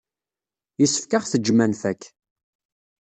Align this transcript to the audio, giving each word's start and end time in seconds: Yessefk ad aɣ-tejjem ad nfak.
Yessefk 0.79 1.11
ad 1.11 1.17
aɣ-tejjem 1.21 1.59
ad 1.63 1.69
nfak. 1.71 2.01